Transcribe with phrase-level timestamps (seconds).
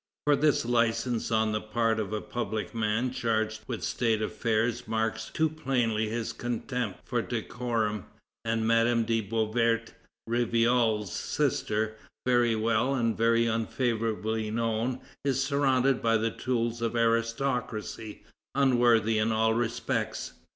[0.25, 5.29] For this license on the part of a public man charged with State affairs marks
[5.31, 8.07] too plainly his contempt for decorum;
[8.43, 9.93] and Madame de Beauvert,
[10.25, 18.23] Rivarol's sister, very well and very unfavorably known, is surrounded by the tools of aristocracy,
[18.55, 20.33] unworthy in all respects."